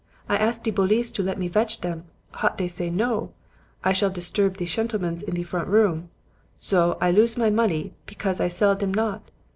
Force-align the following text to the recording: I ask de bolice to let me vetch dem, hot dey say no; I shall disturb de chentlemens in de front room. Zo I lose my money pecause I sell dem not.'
I 0.27 0.35
ask 0.35 0.63
de 0.63 0.71
bolice 0.71 1.11
to 1.13 1.21
let 1.21 1.37
me 1.37 1.47
vetch 1.47 1.79
dem, 1.81 2.05
hot 2.31 2.57
dey 2.57 2.67
say 2.67 2.89
no; 2.89 3.33
I 3.83 3.93
shall 3.93 4.09
disturb 4.09 4.57
de 4.57 4.65
chentlemens 4.65 5.21
in 5.21 5.35
de 5.35 5.43
front 5.43 5.67
room. 5.67 6.09
Zo 6.59 6.97
I 6.99 7.11
lose 7.11 7.37
my 7.37 7.51
money 7.51 7.93
pecause 8.07 8.39
I 8.41 8.47
sell 8.47 8.73
dem 8.73 8.91
not.' 8.95 9.29